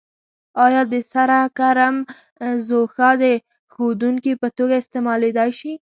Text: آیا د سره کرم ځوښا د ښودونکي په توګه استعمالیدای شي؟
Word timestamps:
آیا 0.65 0.81
د 0.93 0.95
سره 1.13 1.37
کرم 1.57 1.95
ځوښا 2.67 3.09
د 3.21 3.23
ښودونکي 3.73 4.33
په 4.41 4.47
توګه 4.57 4.73
استعمالیدای 4.81 5.51
شي؟ 5.59 5.73